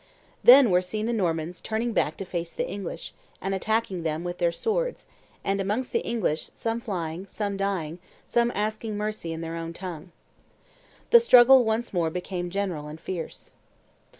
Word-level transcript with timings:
Then 0.43 0.71
were 0.71 0.81
seen 0.81 1.05
the 1.05 1.13
Normans 1.13 1.61
turning 1.61 1.93
back 1.93 2.17
to 2.17 2.25
face 2.25 2.53
the 2.53 2.67
English, 2.67 3.13
and 3.39 3.53
attacking 3.53 4.01
them 4.01 4.23
with 4.23 4.39
their 4.39 4.51
swords, 4.51 5.05
and 5.43 5.61
amongst 5.61 5.91
the 5.91 5.99
English, 6.03 6.49
some 6.55 6.81
flying, 6.81 7.27
some 7.27 7.55
dying, 7.55 7.99
some 8.25 8.51
asking 8.55 8.97
mercy 8.97 9.31
in 9.31 9.41
their 9.41 9.55
own 9.55 9.73
tongue." 9.73 10.11
The 11.11 11.19
struggle 11.19 11.63
once 11.65 11.93
more 11.93 12.09
became 12.09 12.49
general 12.49 12.87
and 12.87 12.99
fierce. 12.99 13.51